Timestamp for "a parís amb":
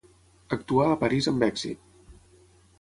0.93-1.47